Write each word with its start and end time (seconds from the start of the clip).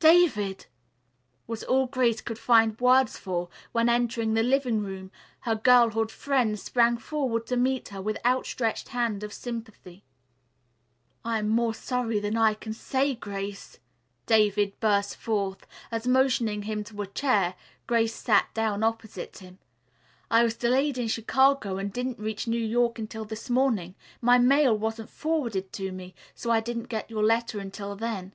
"David!" 0.00 0.66
was 1.46 1.64
all 1.64 1.86
Grace 1.86 2.20
could 2.20 2.38
find 2.38 2.78
words 2.78 3.16
for, 3.16 3.48
when, 3.72 3.88
entering 3.88 4.34
the 4.34 4.42
living 4.42 4.80
room, 4.82 5.10
her 5.40 5.54
girlhood 5.54 6.10
friend 6.10 6.60
sprang 6.60 6.98
forward 6.98 7.46
to 7.46 7.56
meet 7.56 7.88
her 7.88 8.02
with 8.02 8.18
outstretched 8.22 8.88
hand 8.88 9.24
of 9.24 9.32
sympathy. 9.32 10.04
"I'm 11.24 11.48
more 11.48 11.72
sorry 11.72 12.20
than 12.20 12.36
I 12.36 12.52
can 12.52 12.74
say, 12.74 13.14
Grace," 13.14 13.78
David 14.26 14.78
burst 14.78 15.16
forth, 15.16 15.66
as, 15.90 16.06
motioning 16.06 16.64
him 16.64 16.84
to 16.84 17.00
a 17.00 17.06
chair, 17.06 17.54
Grace 17.86 18.12
sat 18.14 18.50
down 18.52 18.82
opposite 18.82 19.38
him. 19.38 19.58
"I 20.30 20.42
was 20.44 20.54
delayed 20.54 20.98
in 20.98 21.08
Chicago 21.08 21.78
and 21.78 21.90
didn't 21.90 22.18
reach 22.18 22.46
New 22.46 22.60
York 22.62 22.98
until 22.98 23.24
this 23.24 23.48
morning. 23.48 23.94
My 24.20 24.36
mail 24.36 24.76
wasn't 24.76 25.08
forwarded 25.08 25.72
to 25.72 25.92
me, 25.92 26.14
so 26.34 26.50
I 26.50 26.60
didn't 26.60 26.90
get 26.90 27.08
your 27.10 27.24
letter 27.24 27.58
until 27.58 27.96
then. 27.96 28.34